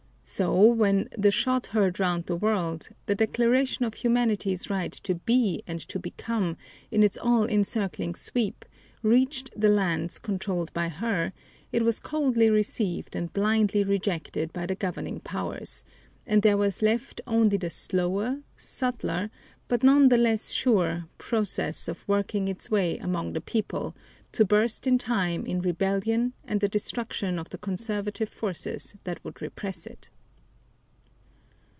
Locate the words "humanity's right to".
3.95-5.15